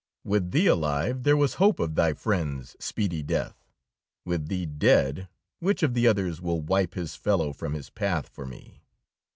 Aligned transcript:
With 0.23 0.49
thee 0.49 0.65
alive, 0.65 1.21
there 1.21 1.37
was 1.37 1.53
hope 1.61 1.79
of 1.79 1.93
thy 1.93 2.13
friends' 2.13 2.75
speedy 2.79 3.21
death. 3.21 3.67
With 4.25 4.47
thee 4.47 4.65
dead, 4.65 5.29
which 5.59 5.83
of 5.83 5.93
the 5.93 6.07
others 6.07 6.41
will 6.41 6.59
wipe 6.59 6.95
his 6.95 7.15
fellow 7.15 7.53
from 7.53 7.73
his 7.75 7.91
path 7.91 8.27
for 8.27 8.47
me? 8.47 8.81